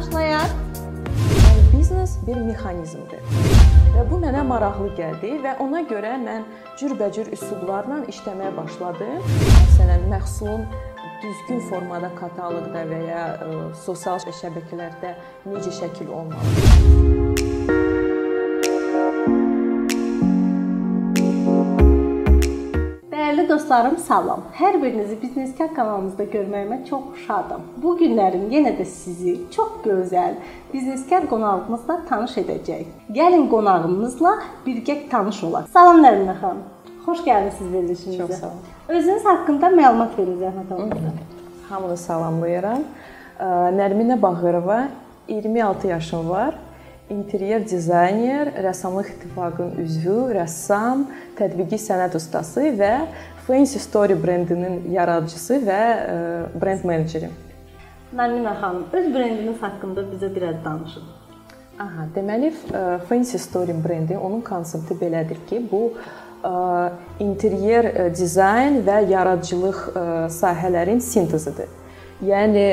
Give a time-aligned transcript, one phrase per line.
[0.00, 0.52] Başlayaq.
[1.44, 3.20] Yəni biznes bir mexanizmdir.
[3.92, 6.46] Və bu mənə maraqlı gəldi və ona görə mən
[6.80, 9.20] cürbəcür üsullarla işləməyə başladım.
[9.58, 10.64] Məsələn, məhsulun
[11.20, 15.12] düzgün formada kataloqda və ya ə, sosial şəbəkələrdə
[15.52, 18.09] necə şəkil olmalıdır?
[23.50, 24.42] Dostlarım, salam.
[24.54, 27.64] Hər birinizi Bizneskar kanalımızda görməyimə çox şadam.
[27.82, 30.36] Bu günlərim yenə də sizi çox gözəl
[30.74, 32.84] Bizneskar qonağımızla tanış edəcək.
[33.16, 34.36] Gəlin qonağımızla
[34.66, 35.66] birgə tanış olaq.
[35.74, 36.62] Salam Nərminə xanım.
[37.06, 38.22] Xoş gəldiniz verilişimizə.
[38.22, 38.64] Çox sağ olun.
[38.88, 41.12] Özünüz haqqında məlumat verin zəhmət olmasa.
[41.68, 42.82] Hamını salamlayıram.
[43.80, 44.84] Nərminə Bağırova,
[45.28, 46.54] 26 yaşım var.
[47.10, 52.92] İnteryer dizayner, rəssamlıq ittifaqının üzvü, rəssam, tətbiqi sənət ustası və
[53.50, 56.18] Fancy Story brendinin yaradıcısı və ə,
[56.62, 57.32] brend meneceri.
[58.14, 61.08] Nərminə xanım, öz brendiniz haqqında bizə biraz danışın.
[61.82, 65.80] Aha, deməli ə, Fancy Story brendi onun konsepti belədir ki, bu
[66.46, 66.52] ə,
[67.26, 69.82] interyer dizayn və yaradıcılıq
[70.36, 71.74] sahələrin sintezidir.
[72.22, 72.64] Yəni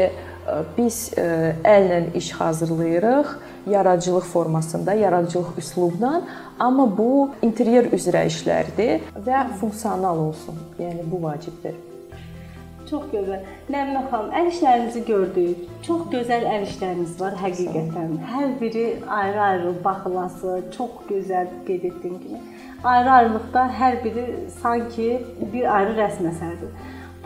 [0.77, 1.27] biz ə,
[1.67, 3.33] əllə iş hazırlayırıq,
[3.69, 6.21] yaradıcılıq formasında, yaradıcılıq üslubla,
[6.59, 10.55] amma bu interyer üzrə işlərdir və funksional olsun.
[10.79, 11.75] Yəni bu vacibdir.
[12.87, 13.41] Çox gözəl.
[13.67, 15.63] Nəminə xanım, əl işlərinizi gördük.
[15.83, 18.13] Çox gözəl əl işləriniz var həqiqətən.
[18.31, 22.39] Hər biri ayrı-ayrı baxılası, çox gözəl qeyd etdiyim kimi.
[22.83, 24.27] Ayrı-ayrılıqda hər biri
[24.61, 25.09] sanki
[25.53, 26.71] bir ayrı rəsm əsəridir.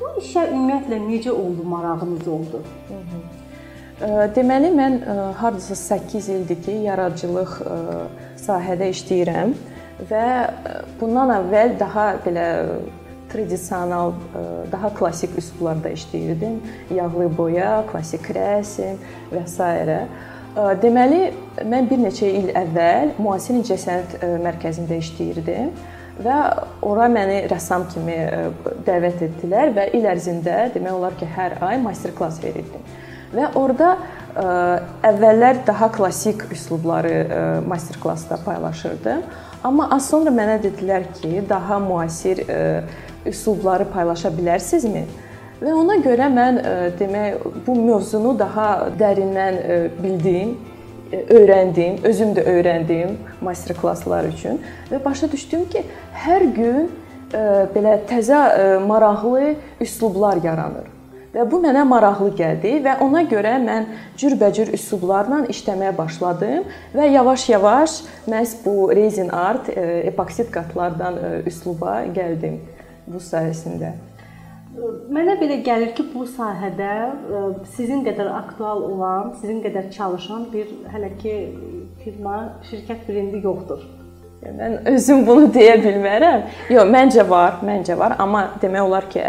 [0.02, 2.62] Bu işə ümumiyyətlə necə oldu, marağınız oldu?
[2.88, 3.22] Hı -hı.
[4.36, 4.96] Deməli mən
[5.38, 7.52] hardasa 8 ildir ki, yaradıcılıq
[8.48, 9.54] sahədə işləyirəm
[10.10, 10.26] və
[11.02, 12.48] bundan əvvəl daha belə
[13.32, 14.14] tradisional,
[14.72, 16.58] daha klassik üslublarda işləyirdim.
[16.96, 18.98] Yağlı boya, klassik rəsm
[19.32, 20.08] və s.
[20.82, 21.22] Deməli
[21.64, 25.70] mən bir neçə il əvvəl müasir incəsənət mərkəzində işləyirdim
[26.26, 26.38] və
[26.86, 28.18] ora məni rəssam kimi
[28.86, 32.84] dəvət etdilər və il ərzində demək olar ki, hər ay master klass verirdim.
[33.32, 34.46] Və orada ə,
[35.08, 39.24] əvvəllər daha klassik üslubları ə, master klassda paylaşırdım.
[39.64, 42.62] Amma az sonra mənə dedilər ki, daha müasir ə,
[43.30, 45.06] üslubları paylaşa bilərsinizmi?
[45.62, 46.58] Və ona görə mən
[46.98, 48.68] demək bu mövzunu daha
[49.00, 50.58] dərindən ə, bildim,
[51.12, 54.62] öyrəndim, özüm də öyrəndim master klasslar üçün
[54.92, 55.84] və başa düşdüm ki,
[56.24, 56.88] hər gün
[57.34, 60.90] ə, belə təzə ə, maraqlı üslublar yaranır.
[61.32, 63.86] Və bu mənə maraqlı gəldi və ona görə mən
[64.20, 67.98] cürbəcür üslublarla işləməyə başladım və yavaş-yavaş
[68.28, 69.72] məhz bu resin art,
[70.12, 72.60] epoksit qatlardan üsluba gəldim
[73.08, 73.94] bu sayəsində.
[74.72, 76.92] Mənə belə gəlir ki, bu sahədə
[77.74, 81.34] sizin qədər aktual olan, sizin qədər çalışan bir hələ ki
[82.04, 82.38] firma,
[82.70, 83.84] şirkət brendi yoxdur.
[84.42, 86.46] Mən özüm bunu deyə bilmərəm.
[86.72, 89.26] Yox, məncə var, məncə var, amma demək olar ki,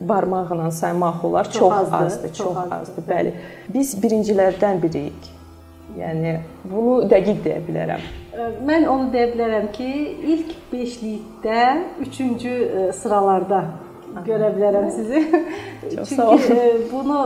[0.00, 2.76] barmaqla saymaq olar, çox, çox azdır, azdır, çox, çox azdır.
[2.78, 3.08] azdır.
[3.10, 3.32] Bəli.
[3.74, 5.30] Biz birincilərdən biriyik.
[5.98, 6.38] Yəni
[6.70, 8.06] bunu dəqiq deyə bilərəm.
[8.66, 9.90] Mən onu deyə bilərəm ki,
[10.34, 11.66] ilk 5likdə
[12.06, 12.54] 3-cü
[13.02, 13.60] sıralarda
[14.26, 15.22] görə bilərəm sizi.
[15.94, 16.42] Çox sağ olun.
[16.46, 17.18] Çünki bunu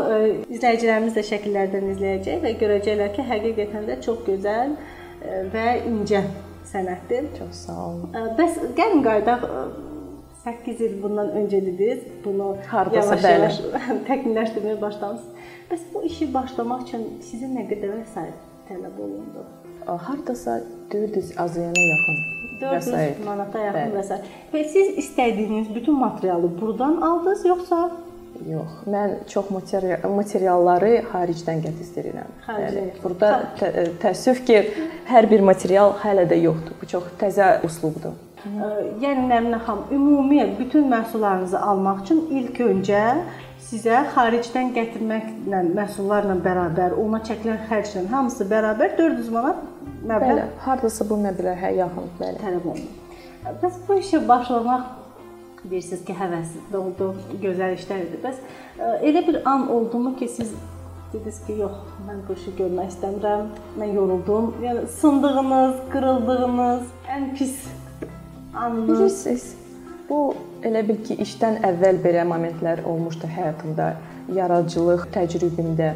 [0.48, 4.74] izləyicilərimiz də şəkillərdən izləyəcək və görəcəklər ki, həqiqətən də çox gözəl
[5.52, 6.24] və incə
[6.68, 7.30] sənətdir.
[7.38, 8.18] Çox sağ olun.
[8.38, 9.46] Bəs gəlin qayıdaq
[10.44, 13.50] 8 il bundan öncə dediniz, bunu hardasa bəli
[14.08, 15.54] təkmilləşdirməyə başlamısınız.
[15.70, 19.44] Bəs bu işi başlamaq üçün sizə nə qədər vəsait tələb olundu?
[19.88, 20.60] Hardasa
[20.92, 24.28] 400 azıyana yaxın 400 manata yaxın vəsait.
[24.52, 27.88] Və siz istədiyiniz bütün materialı burdan aldınız yoxsa
[28.46, 32.28] Yox, mən çox material materialları xaricdən gətizdirirəm.
[32.46, 32.84] Bəli.
[33.02, 33.70] Burada tə
[34.02, 34.58] təəssüf ki,
[35.08, 36.76] hər bir material hələ də yoxdur.
[36.78, 38.14] Bu çox təzə üslubdur.
[39.02, 43.02] Yəni Nəminə xanım, ümumi bütün məhsullarınızı almaq üçün ilk öncə
[43.68, 49.66] sizə xaricdən gətirməklə məhsullarla bərabər, ona çəkilən xərclə hamısı bərabər 400 manat
[50.04, 50.28] məbləğ.
[50.28, 52.40] Bəli, hardasa bu məbləğə yaxın, bəli.
[52.44, 52.96] Tələb olunur.
[53.62, 54.88] Bəs bu işə başlamaq
[55.64, 57.12] deyirsiniz ki, həvəs oldu,
[57.42, 58.18] gözəl işlər idi.
[58.22, 58.42] Bəs
[59.02, 60.52] elə bir an oldumu ki, siz
[61.12, 63.48] dediniz ki, yox, mən bu işi görmək istəmirəm,
[63.80, 64.52] mən yoruldum.
[64.62, 66.82] Yəni sındığınız, qırıldığınız
[67.14, 67.56] ən pis
[68.54, 68.88] anınız.
[68.88, 69.48] Bilirsiniz,
[70.10, 70.20] bu
[70.62, 73.94] elə bil ki, işdən əvvəl belə momentlər olmuşdu həyatımda,
[74.36, 75.92] yaradıcılıq təcrübəmdə.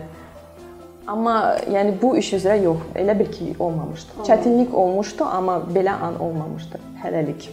[1.07, 4.23] Amma yəni bu iş üzrə yox, elə bil ki, olmamışdı.
[4.29, 7.49] Çətinlik olmuşdu, amma belə an olmamışdı hələlik.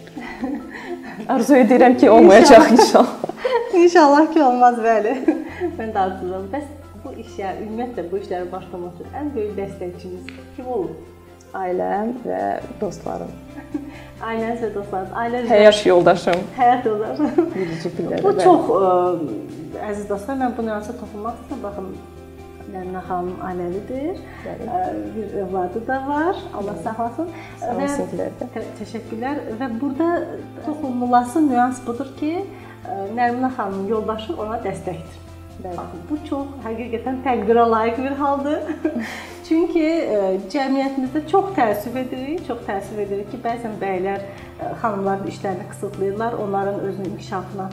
[1.33, 3.15] Arzu edirəm ki, olmayacaq inşallah.
[3.73, 5.15] inşallah ki, olmaz bəli.
[5.79, 6.49] Mən də arzulayıram.
[6.53, 6.67] Bəs
[7.03, 10.99] bu işə, ümumiyyətlə bu işlərə başlamaq üçün ən böyük dəstəkçiniz kim olub?
[11.57, 12.43] Ailəm və
[12.81, 13.31] dostlarım.
[14.21, 16.43] Ailəniz və dostlarınız, ailə həyat yoldaşım.
[16.57, 17.31] Həyat yoldaşım.
[17.55, 18.21] Birinci pillədə.
[18.27, 18.93] Bu çox ə,
[19.89, 21.63] əziz dostlar, mən bu nüansa toxunmaq istəyirəm.
[21.65, 21.89] Baxın,
[22.69, 24.19] Nəminə xanım ailəlidir.
[25.15, 26.35] Bir övladı da var.
[26.57, 27.31] Allah saxlasın.
[27.79, 27.87] Və
[28.81, 29.41] təşəkkürlər.
[29.61, 30.09] Və burada
[30.65, 32.35] toxunulası nüans budur ki,
[33.15, 35.25] Nərminə xanımın yoldaşı ona dəstəkdir.
[35.59, 35.83] Bəli.
[36.07, 38.69] Bu çox həqiqətən təqdirə layiq bir haldır.
[39.49, 40.19] Çünki ə,
[40.53, 46.79] cəmiyyətimizdə çox təəssüf edirik, çox təəssüf edirik ki, bəzən bəylər ə, xanımların işlərini qısıtlayırlar, onların
[46.87, 47.67] özünün inkişafına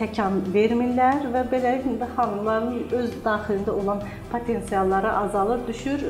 [0.00, 6.02] təkan vermirlər və beləliklə xanımların öz daxilində olan potensialları azalır, düşür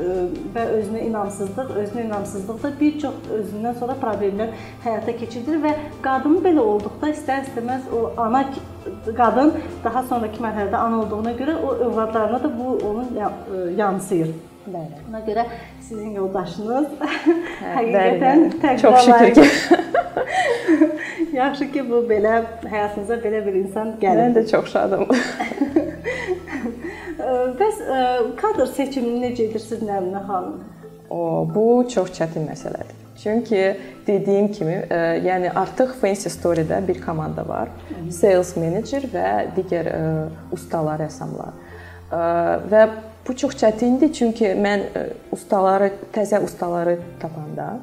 [0.54, 4.54] və özünə inamsızlıq, özünə inamsızlıqda bir çox özündən sonra problemlər
[4.84, 8.46] həyata keçirilir və qadın belə olduqda istər-istəməz o ana
[9.18, 9.52] qadın
[9.84, 13.12] daha sonrakı mərhələdə ana olduğuna görə o övladlarına da bu onun
[13.76, 14.32] yansıyır.
[14.62, 14.98] Bəli.
[15.10, 15.44] Ona görə
[15.82, 17.08] sizin yoldaşınız hə,
[17.76, 19.46] həqiqətən təqdir Çox şükür ki
[21.32, 24.20] Yaxşı ki, bu belə həyatınıza belə bir insan gəlir.
[24.20, 25.06] Mən də çox şadam.
[27.60, 27.78] Bəs
[28.36, 30.58] kadr seçimi necə edirsiniz Nəminə xanım?
[31.10, 32.98] O, bu çox çətin məsələdir.
[33.22, 33.62] Çünki
[34.06, 37.68] dediyim kimi, ə, yəni artıq Fancy Story-də bir komanda var.
[37.68, 38.10] Hı -hı.
[38.10, 41.52] Sales manager və digər ə, ustalar, rəssamlar.
[42.10, 42.20] Ə,
[42.72, 42.88] və
[43.28, 47.78] bu çox çətindir, çünki mən ə, ustaları, təzə ustaları tapanda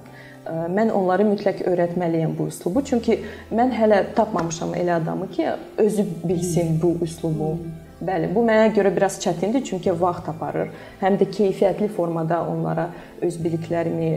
[0.49, 2.83] mən onları mütləq öyrətməliyəm bu üslubu.
[2.85, 3.21] Çünki
[3.53, 7.57] mən hələ tapmamışam elə adamı ki, özü bilsin bu üslubu.
[8.05, 10.73] Bəli, bu mənə görə biraz çətindir, çünki vaxt aparır.
[11.01, 12.89] Həm də keyfiyyətli formada onlara
[13.23, 14.11] öz biliklərimi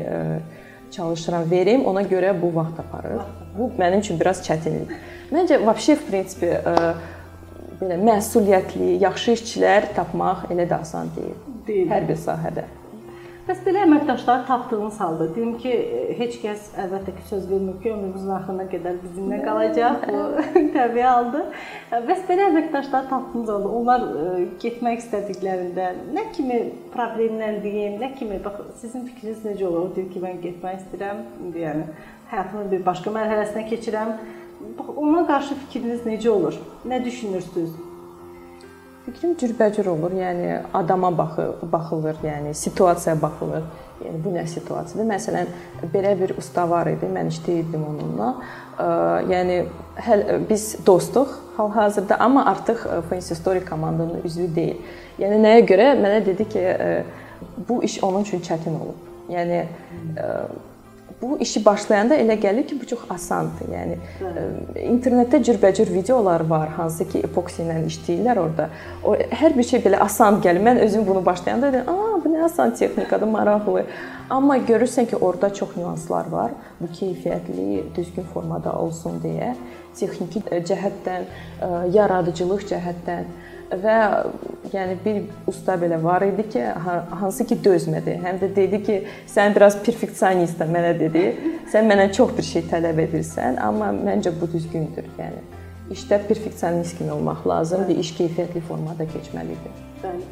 [0.91, 3.21] çalışıram verim, ona görə bu vaxt aparır.
[3.57, 4.97] Bu mənim üçün biraz çətindir.
[5.31, 6.51] Məncə vəbşə в принципе
[7.79, 11.37] belə məsuliyyətli, yaxşı işçilər tapmaq elə də asan deyil.
[11.67, 11.87] deyil.
[11.91, 12.65] Hər bir sahədə.
[13.42, 15.70] Bəs belə əməkdaşları tapdığınız halda deyim ki,
[16.14, 20.04] heç kəs əlbəttə ki, söz vermir ki, ömrümüzün axırına qədər bizimlə qalacaq.
[20.06, 21.66] Bu təbii haldır.
[22.06, 26.62] Bəs belə əməkdaşları tapdığınız halda onlar e, getmək istədiklərində nə kimi
[26.94, 29.88] problemləndiyim, nə kimi bax sizin fikriniz necə olur?
[29.88, 31.26] O deyir ki, mən getmək istəyirəm,
[31.66, 31.88] yəni
[32.30, 34.18] həyatımın bir başqa mərhələsinə keçirəm.
[34.78, 36.62] Bax ona qarşı fikriniz necə olur?
[36.86, 37.74] Nə düşünürsüz?
[39.02, 40.12] Fikrim cürbəcür olur.
[40.14, 43.64] Yəni adama baxı, baxılır, yəni situasiyaya baxılır.
[44.02, 45.08] Yəni bu nə situasiyadır?
[45.10, 45.50] Məsələn,
[45.94, 48.28] belə bir usta var idi, mən işləyirdim onunla.
[49.30, 49.56] Yəni
[50.06, 54.78] həl biz dostuq hal-hazırda, amma artıq Fancy Story komandanın üzvü deyil.
[55.18, 55.88] Yəni nəyə görə?
[55.98, 56.66] Mənə dedi ki,
[57.68, 59.08] bu iş onun üçün çətin olub.
[59.30, 59.64] Yəni
[61.22, 63.68] bu işi başlayanda elə gəlir ki, bu çox asandır.
[63.72, 64.30] Yəni Hı.
[64.82, 68.68] internetdə cürbəcür videolar var, hansı ki, epoksi ilə işləyirlər orada.
[69.04, 70.64] O hər bir şey belə asan gəlir.
[70.66, 73.84] Mən özüm bunu başlayanda dedim, "A, bu nə asan texnikadır, maraqlı."
[74.30, 76.50] Amma görürsən ki, orada çox nüanslar var.
[76.80, 79.54] Bu keyfiyyətli, düzgün formada olsun deyə
[79.94, 81.22] texniki cəhətdən,
[81.92, 83.24] yaradıcılıq cəhətdən
[83.84, 83.98] və
[84.72, 86.62] yəni bir usta belə var idi ki,
[87.20, 88.18] hansı ki dözmədi.
[88.24, 88.98] Həm də dedi ki,
[89.30, 91.24] sən biraz perfeksionistsən mənə dedi.
[91.72, 95.08] Sən məndən çox bir şey tələb edirsən, amma məncə bu düzgündür.
[95.18, 95.42] Yəni
[95.92, 99.82] işdə perfeksionist kimi olmaq lazımdır, iş keyfiyyətli formada keçməlidir.
[100.04, 100.24] Bəli.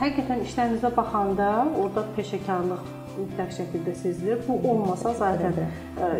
[0.00, 2.86] Həqiqətən işlərinizə baxanda orada peşəkarlıq
[3.18, 4.38] mütləq şəkildə sezilir.
[4.48, 5.52] Bu olmasa zaten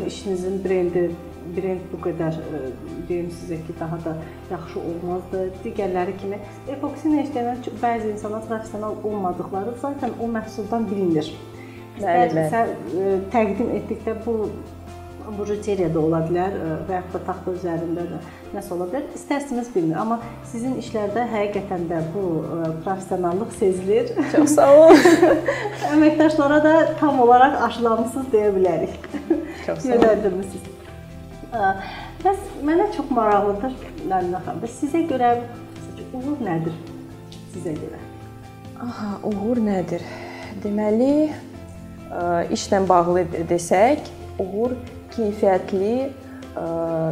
[0.07, 1.11] işinizin brendi
[1.57, 2.63] brend bu qədər e,
[3.09, 4.17] deyim sizə ki, daha da
[4.51, 5.45] yaxşı olmazdı.
[5.65, 6.41] Digərləri kimi
[6.73, 11.33] epoksi ilə işləyən bəzi insanlar professional olmadıkları zaten o məhsuldan bilinir.
[12.01, 13.17] Bəli, bəli.
[13.33, 14.37] Təqdim etdikdə bu
[15.39, 18.21] bujuteriyada ola bilər e, və yaxud da taxta üzərində də
[18.55, 19.07] nəsə ola bilər.
[19.19, 20.19] İstərsiniz bilinir, amma
[20.51, 24.11] sizin işlərdə həqiqətən də bu e, professionallıq sezilir.
[24.35, 25.07] Çox sağ olun.
[25.95, 29.01] Əməkdaşlara da tam olaraq aşılamısınız deyə bilərik.
[29.67, 30.70] Çox sağ olun.
[31.51, 33.73] Bəs mənə çox maraqlıdır
[34.07, 34.61] Nərminə xanım.
[34.63, 35.33] Bəs sizə görə
[36.15, 36.77] uğur nədir?
[37.51, 37.99] Sizə görə?
[38.85, 40.05] Aha, uğur nədir?
[40.63, 41.31] Deməli,
[42.55, 44.07] işlə bağlı desək,
[44.39, 44.77] uğur
[45.17, 45.95] keyfiyyətli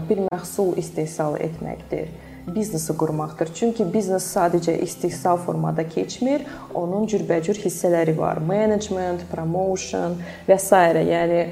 [0.08, 2.08] bir məhsul istehsal etməkdir
[2.48, 3.50] biznesi qurmaqdır.
[3.52, 8.40] Çünki biznes sadəcə istehsal formada keçmir, onun cürbəcür hissələri var.
[8.40, 10.16] Management, promotion
[10.48, 10.78] və s.
[11.10, 11.42] Yəni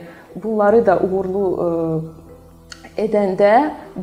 [0.41, 1.45] bunları da uğurlu
[2.97, 3.53] edəndə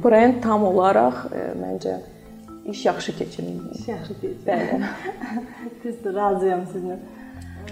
[0.03, 1.97] brend tam olaraq e, məncə
[2.65, 3.45] iş yaxşı keçir.
[3.79, 4.45] İş yaxşı keçir.
[4.47, 4.79] Bəli.
[5.83, 6.97] Düzdür, razıyam sizinlə.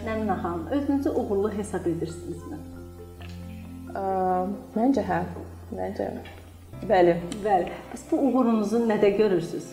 [0.05, 2.57] Nəminə xanım, özünüzü uğurlu hesab edirsinizmi?
[3.93, 4.03] Ə,
[4.75, 5.21] məncə hə.
[5.77, 6.09] Məncə
[6.89, 7.15] bəli.
[7.45, 7.69] Bəli.
[7.93, 9.69] Bəs bu uğurunuzu nədə görürsüz?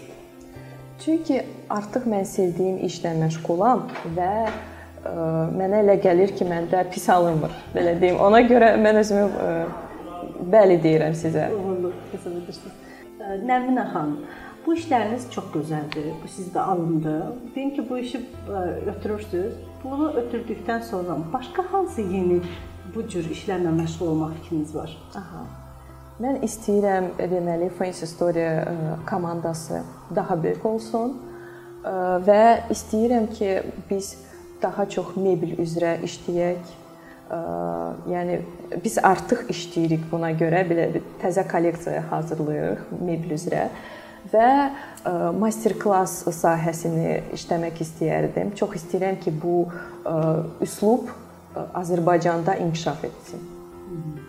[1.05, 3.87] Çünki artıq mən sevdiyim işlə məşğulam
[4.19, 5.13] və ə, e,
[5.59, 8.19] mənə elə gəlir ki, məndə pis alınmır, belə deyim.
[8.21, 9.88] Ona görə mən özümü ə, e,
[10.53, 11.49] bəli deyirəm sizə.
[11.55, 12.75] Uğurlu hesab edirsiniz.
[13.19, 14.19] Nərminə xanım,
[14.65, 16.11] bu işləriniz çox gözəldir.
[16.23, 17.15] Bu sizdə alındı.
[17.55, 18.21] Deyim ki, bu işi
[18.87, 19.55] ötürürsüz.
[19.85, 22.41] Bunu ötürdükdən sonra başqa hansı yeni
[22.95, 24.95] bu cür işlərlə məşğul olmaq fikriniz var?
[25.19, 25.45] Aha.
[26.19, 28.47] Mən istəyirəm deməli Fancy Story
[29.07, 29.83] komandası
[30.17, 31.15] daha böyük olsun
[32.27, 32.43] və
[32.75, 33.51] istəyirəm ki,
[33.91, 34.17] biz
[34.63, 36.75] daha çox mebel üzrə işləyək.
[37.31, 37.39] E,
[38.13, 38.41] yəni
[38.85, 40.89] biz artıq işləyirik buna görə belə
[41.23, 43.69] təzə kolleksiya hazırlayırıq mebel üzrə
[44.33, 44.49] və
[45.39, 48.51] master-klass sahəsini işləmək istəyərdim.
[48.59, 49.61] Çox istəyirəm ki, bu
[50.65, 51.13] üslub
[51.57, 53.41] Azərbaycanda inkişaf etsin.
[53.89, 54.28] Hı -hı.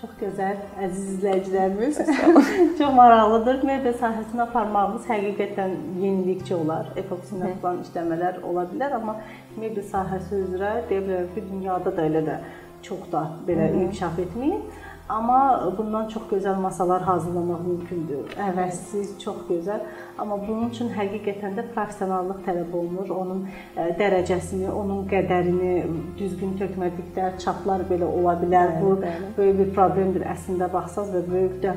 [0.00, 1.98] Çox gözəl, əziz izləyicilərimiz.
[2.78, 3.58] Çox maraqlıdır.
[3.68, 6.88] Media sahəsində aparmağımız həqiqətən yenilikçi olar.
[7.02, 9.18] Epoksindən falan işləmələr ola bilər, amma
[9.60, 12.38] media sahəsi üzrə deyə bilərəm ki, dünyada da elə də
[12.86, 14.72] çox da belə inkişaf etməyib.
[15.10, 18.34] Amma bundan çox gözəl masalar hazırlamaq mümkündür.
[18.48, 19.80] Əvəzsiz, çox gözəl.
[20.18, 23.10] Amma bunun üçün həqiqətən də professionallıq tələb olunur.
[23.10, 23.40] Onun
[23.76, 25.72] e, dərəcəsini, onun qədərini
[26.18, 28.76] düzgün tökmədikdə çaplar belə ola bilər.
[28.82, 28.92] Bu
[29.38, 31.74] böyük bir problemdir əslində baxsaz və böyük də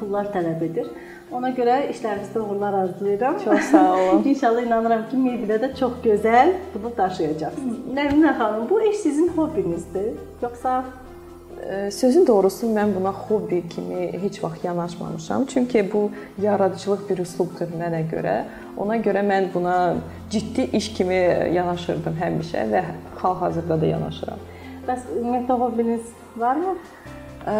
[0.00, 0.90] pullar tələb edir.
[1.32, 3.38] Ona görə işlərinizdə uğurlar arzulayıram.
[3.44, 4.24] Çox sağ olun.
[4.32, 7.78] İnşallah inanıram ki, Mebilə də çox gözəl bunu daşıyacaqsınız.
[7.96, 10.10] Nəminə xanım, bu iş sizin hobbinizdir,
[10.42, 10.82] yoxsa
[11.90, 15.46] Sözün doğrusu mən buna hobbi kimi heç vaxt yanaşmamışam.
[15.46, 16.10] Çünki bu
[16.42, 18.34] yaradıcılıq bir üslubdur mənə görə.
[18.76, 19.94] Ona görə mən buna
[20.30, 21.20] ciddi iş kimi
[21.54, 22.82] yanaşırdım həmişə və
[23.22, 24.42] hal-hazırda da yanaşıram.
[24.88, 26.74] Bəs ümumiyyətlə hobbiniz varmı?
[27.46, 27.56] Ə,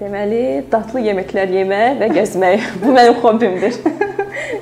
[0.00, 2.70] deməli, dadlı yeməklər yemək və gəzmək.
[2.84, 3.76] Bu mənim hobbimdir.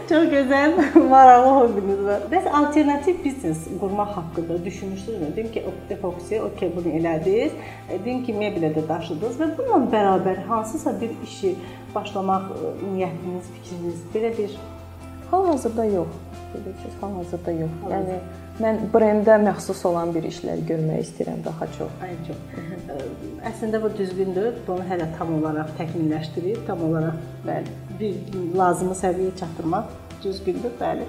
[0.08, 0.72] Çox gözəl,
[1.10, 2.22] maraqlı hobbiniz var.
[2.32, 5.26] Bəs alternativ biznes qurmaq haqqında düşünmüsünüzmü?
[5.36, 7.52] Dedim ki, epoksi, okey bunu elədiniz.
[7.90, 11.54] E, dedim ki, mebelə də daşıdınız və bununla bərabər hansısa bir işi
[11.94, 14.56] başlamaq e, niyyətiniz, fikriniz belə bir
[15.30, 16.16] hal-hazırda yox.
[16.54, 17.76] Bilirsiniz, hal-hazırda yox.
[17.92, 18.16] Yəni
[18.64, 22.00] mən brendə məxsus olan bir işlər görmək istəyirəm daha çox.
[22.08, 22.40] Ay çox.
[23.52, 24.56] Əslində bu düzgündür.
[24.66, 28.14] Bunu hələ tam olaraq təkmilləşdirib, tam olaraq bəli bir
[28.58, 31.06] lazımi səviyyəyə çatdırmaq düzgündür, bəli.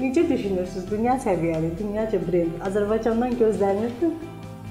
[0.00, 0.90] Necə düşünürsüz?
[0.90, 4.10] Dünya səviyyəli, dünyaca brend Azərbaycandan gözlənirdi?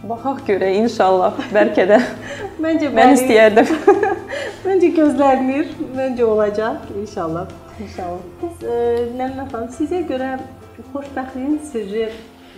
[0.10, 2.00] Baxaq görə inşallah bəlkə də.
[2.64, 3.72] Məncə mən istəyərdim.
[4.68, 7.52] Məncə gözlənir, məncə olacaq inşallah.
[7.82, 8.30] İnşallah.
[8.44, 8.64] Bəs
[9.18, 10.36] Nəminə xanım, sizə görə
[10.94, 12.08] xoşbəxtliyin sirri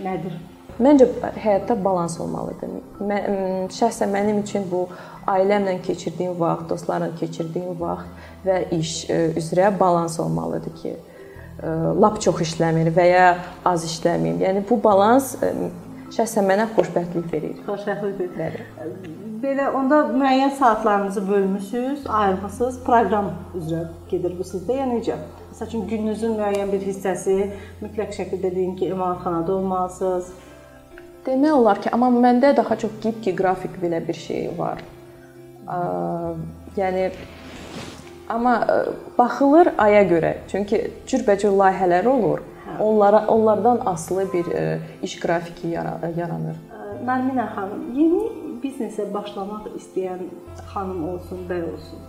[0.03, 0.37] nədir?
[0.83, 1.07] Məncə
[1.41, 2.75] həyatda balans olmalıdır.
[3.01, 4.85] Mən şəxsən mənim üçün bu
[5.27, 12.21] ailəmlə keçirdiyim vaxt, dostlarla keçirdiyim vaxt və iş e, üzrə balans olmalıdır ki, e, lap
[12.23, 13.27] çox işləmir və ya
[13.65, 14.39] az işləmir.
[14.45, 15.51] Yəni bu balans e,
[16.15, 17.61] şəxsən mənə xoşbəxtlik verir.
[17.67, 18.65] Xoşbəxtlik verir.
[19.43, 25.19] Belə onda müəyyən saatlarınızı bölmüsüz, ayırmısınız, proqram üzrə gedir bu sizdə ya necə?
[25.51, 27.37] Məsəl üçün gününüzün müəyyən bir hissəsi
[27.83, 30.33] mütləq şəkildə deyin ki, emalatxanada olmalısınız
[31.27, 34.79] Demək olar ki, amma məndə daha çox gibki qrafik belə bir şey var.
[36.77, 37.09] Yəni
[38.29, 38.53] amma
[39.17, 40.33] baxılır aya görə.
[40.51, 42.39] Çünki cürbəcür layihələr olur.
[42.67, 42.81] Hə.
[42.83, 44.45] Onlara onlardan asılı bir
[45.03, 46.57] iş qrafiki yaranır.
[47.07, 48.21] Nərminə xanım, yeni
[48.63, 50.23] biznesə başlamaq istəyən
[50.71, 51.99] xanım olsun, bəy olsun.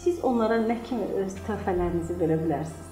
[0.00, 2.86] Siz onlara nə kimi öz tövsiyelərinizi verə bilərsiniz?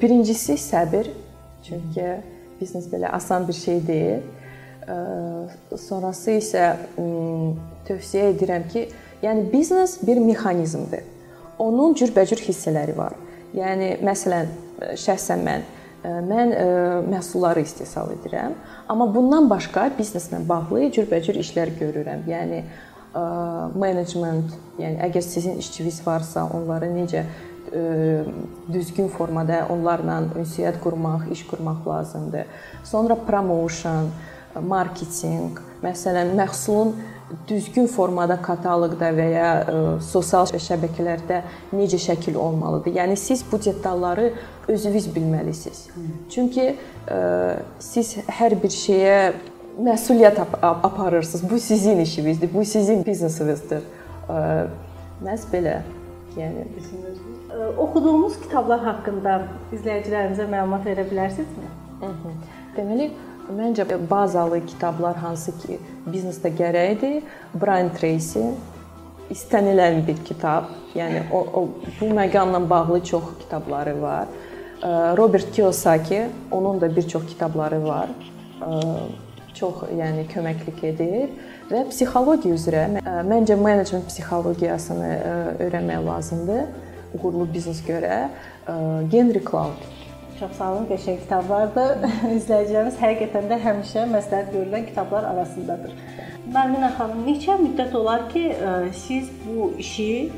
[0.00, 1.10] Birincisi səbir.
[1.66, 2.06] Çünki
[2.60, 4.22] biznes belə asan bir şey deyil.
[5.76, 6.64] Sonrası isə
[7.88, 8.88] tövsiyə edirəm ki,
[9.22, 11.04] yəni biznes bir mexanizmdir.
[11.58, 13.14] Onun cürbəcür hissələri var.
[13.54, 14.50] Yəni məsələn,
[14.98, 15.70] şəxsən mən
[16.04, 16.50] mən
[17.08, 18.52] məhsulları istehsal edirəm,
[18.92, 22.26] amma bundan başqa bizneslə bağlı cürbəcür işlər görürəm.
[22.28, 22.58] Yəni
[23.78, 27.24] menecment, yəni əgər sizin işçiniz varsa, onları necə
[28.68, 32.52] düzgün formada onlarla ünsiyyət qurmaq, iş qurmaq lazımdır.
[32.84, 34.10] Sonra promotion,
[34.62, 36.94] marketinq, məsələn, məhsulun
[37.48, 39.48] düzgün formada kataloqda və ya
[40.04, 41.40] sosial şəbəkələrdə
[41.74, 42.94] necə şəkil olmalıdır.
[43.00, 44.32] Yəni siz bu detalları
[44.68, 45.88] özünüz bilməlisiniz.
[46.30, 46.76] Çünki
[47.78, 49.18] siz hər bir şeyə
[49.74, 51.50] məsuliyyət aparırsınız.
[51.50, 53.82] Bu sizin işinizdir, bu sizin biznesinizdir.
[55.24, 55.80] Məs belə.
[56.34, 59.34] Yəni düşünürsünüz oxuduğunuz kitablar haqqında
[59.74, 61.68] izləyicilərimizə məlumat verə bilərsinizmi?
[62.74, 63.12] Deməli,
[63.52, 67.22] məncə bazalı kitablar hansı ki biznesdə gərəkdir?
[67.54, 68.44] Brian Tracy
[69.32, 70.70] istənilən bir kitab.
[70.94, 71.68] Yəni o, o
[72.00, 74.26] bu məqamla bağlı çox kitabları var.
[75.16, 78.08] Robert Kiyosaki, onun da bir çox kitabları var.
[79.54, 81.28] Çox yəni köməklik edir
[81.70, 82.86] və psixologiya üzrə
[83.28, 85.12] məncə menecment psixologiyasını
[85.62, 86.64] öyrənmək lazımdır
[87.14, 88.28] uğurlu biznes görə.
[89.12, 90.03] Henry Cloud
[90.40, 91.92] Çox sağ olun, qəşəng kitablardır.
[92.36, 95.92] İzləyicilərimiz həqiqətən də həmişə məsləhət görülən kitablar arasındadır.
[96.50, 98.42] Nərminə xanım, neçə müddət olar ki,
[98.98, 100.32] siz bu işi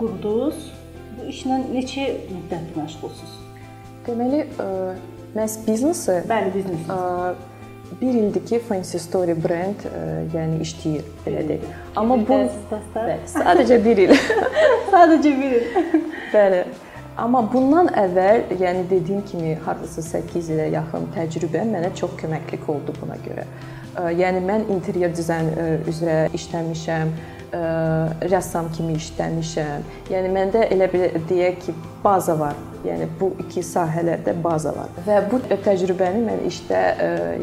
[0.00, 0.66] qurdunuz?
[1.14, 3.38] Bu işlə neçə müddət məşğulsunuz?
[4.08, 4.44] Deməli,
[5.38, 6.92] məhz biznesi Bəli, biznes.
[8.00, 9.86] 1 ildir ki, Fancy Story brend
[10.34, 11.66] yəni işləyir, belə deyək.
[12.00, 12.40] Amma bu
[12.96, 14.16] Bəli, sadəcə 1 il.
[14.92, 16.08] sadəcə 1 il.
[16.32, 16.64] Bəli.
[17.20, 22.94] Amma bundan əvvəl, yəni dediyim kimi, hardasa 8 ilə yaxın təcrübə mənə çox köməklik oldu
[23.00, 23.44] buna görə.
[24.16, 25.50] Yəni mən interyer dizayn
[25.90, 27.12] üzrə işləmişəm,
[28.32, 29.84] rəssam kimi işləmişəm.
[30.14, 32.56] Yəni məndə elə bir deyək ki, baza var.
[32.86, 34.88] Yəni bu iki sahələrdə baza var.
[35.04, 36.80] Və bu təcrübəni mən işdə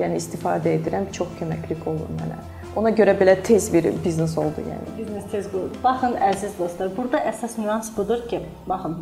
[0.01, 2.41] yəni istifadə edirəm, çox köməklik olur mənə.
[2.79, 4.97] Ona görə belə tez bir biznes oldu yəni.
[4.97, 5.77] Biznes tez quruldu.
[5.85, 8.97] Baxın əziz dostlar, burada əsas nüans budur ki, baxın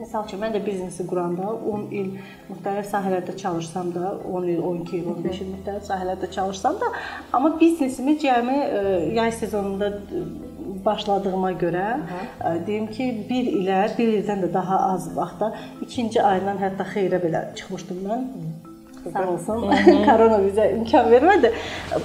[0.00, 2.06] Məsəl üçün mən də biznesi quranda 10 il
[2.48, 6.88] müxtəlif sahələrdə çalışsam da, 10 il, 12 il, 15 il müxtəlif sahələrdə çalışsam da,
[7.36, 8.56] amma biznesimi cəmi
[9.18, 9.90] yay sezonunda
[10.84, 12.54] başladığıma görə Hı.
[12.66, 15.52] deyim ki, 1 ilə, 1 ildən də daha az vaxtda
[15.84, 18.24] 2-ci aydan hətta xeyrə belə çıxmışdım mən.
[19.12, 19.62] Sağ olsun.
[20.06, 21.50] Korona bizə imkan vermədi.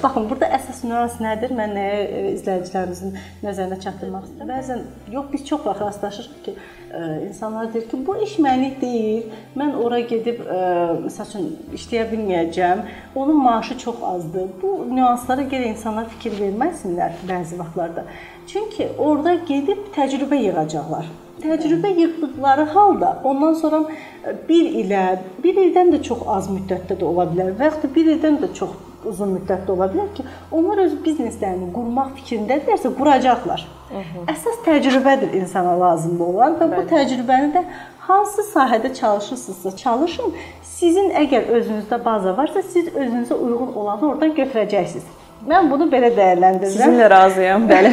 [0.03, 1.51] Baxın, burada əsas nüans nədir?
[1.57, 4.51] Mən nəyə e, izləyicilərimizin nəzərinə çatdırmaq istəyirəm.
[4.53, 4.85] Bəzən
[5.15, 6.53] yox, biz çox vaxt rastlaşırıq ki,
[6.91, 9.35] e, insanlar deyir ki, bu iş mənlik deyil.
[9.59, 10.61] Mən ora gedib e,
[11.07, 12.85] məsəl üçün işləyə bilməyəcəm.
[13.15, 14.47] Onun maaşı çox azdır.
[14.61, 18.07] Bu nüanslara görə insanlar fikir verməsinlər bəzi vaxtlarda.
[18.47, 23.83] Çünki orada gedib təcrübə yığacaqlar təcrübə yığdıqları halda ondan sonra
[24.49, 25.05] 1 ilə,
[25.43, 28.51] 1 ildən də çox az müddətdə də ola bilər və yaxud da 1 ildən də
[28.59, 28.75] çox
[29.05, 33.65] uzun müddətdə ola bilər ki, onlar öz bizneslərini qurmaq fikrindədirsə quracaqlar.
[33.89, 34.23] Hı -hı.
[34.33, 37.63] Əsas təcrübədir insana lazım olan və bu təcrübəni də
[38.07, 40.33] hansı sahədə çalışırsınızsa çalışın.
[40.63, 45.05] Sizin əgər özünüzdə baza varsa, siz özünüzə uyğun olanı oradan götürəcəksiniz.
[45.45, 46.73] Mən bunu belə dəyərləndirirəm.
[46.73, 47.91] Sizinlə razıyam, bəli.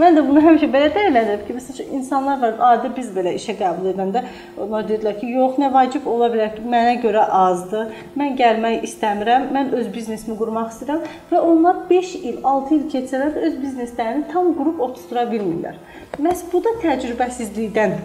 [0.00, 3.92] mən də bunu həmişə belə dəyərləndirirəm ki, məsələn insanlar var, adi biz belə işə qəbul
[3.92, 4.24] edəndə
[4.58, 7.92] onlar dedilər ki, yox, nə vacib ola bilər ki, mənə görə azdır.
[8.18, 9.50] Mən gəlmək istəmirəm.
[9.54, 14.26] Mən öz biznesimi qurmaq istəyirəm və onlar 5 il, 6 il keçsələr də öz bizneslərini
[14.32, 15.78] tam qurub otuzdura bilmirlər.
[16.18, 18.00] Məs bu da təcrübəsizlikdən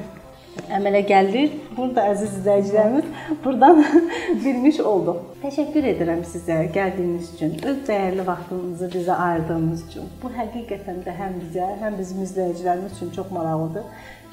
[0.77, 1.53] əmələ gəlir.
[1.75, 3.81] Burada əziz izləyicilərimiz burdan
[4.43, 5.21] bilmiş olduq.
[5.43, 10.09] Təşəkkür edirəm sizə gəldiyiniz üçün, öz dəyərli vaxtınızı bizə ayırdığınız üçün.
[10.23, 13.85] Bu həqiqətən də həm bizə, həm bizim izləyicilərimiz üçün çox maraqlıdır.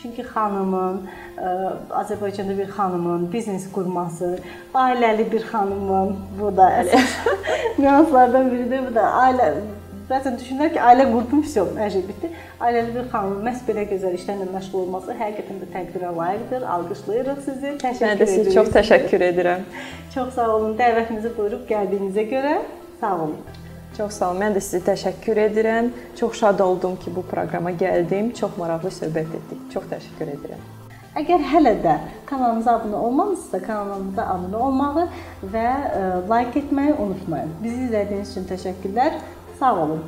[0.02, 1.02] Çünki xanımın,
[1.38, 1.50] ə,
[2.00, 4.32] Azərbaycanda bir xanımın biznes qurması,
[4.74, 7.14] ailəli bir xanımın bu da əsas
[7.82, 8.82] nüanslardan biridir.
[8.88, 9.52] Bu da ailə
[10.12, 12.28] Bəzən düşünürlər ki, ailə qurdum, vəsə, hər şey bitdi.
[12.60, 16.66] Ailəli bir xanım məhz belə gözəl işlərlə məşğul olması həqiqətən də təqdirə layiqdir.
[16.74, 17.70] Alqışlayırıq sizi.
[17.80, 18.10] Təşəkkür edirəm.
[18.10, 19.64] Mən də sizə çox təşəkkür edirəm.
[20.12, 20.76] Çox sağ olun.
[20.82, 22.58] Dəvətimizi buyurub gəldiyinizə görə
[23.00, 23.40] sağ olun.
[23.96, 24.44] Çox sağ olun.
[24.44, 25.90] Mən də sizə təşəkkür edirəm.
[26.20, 28.34] Çox şad oldum ki, bu proqrama gəldim.
[28.36, 29.66] Çox maraqlı söhbət etdik.
[29.72, 30.70] Çox təşəkkür edirəm.
[31.12, 35.02] Əgər hələ də kanalımıza abunə olmamısınızsa, kanalımıza abunə olmağı
[35.52, 37.50] və e, like etməyi unutmayın.
[37.60, 39.18] Bizi izlədiyiniz üçün təşəkkürlər.
[39.62, 40.02] Sağ olun.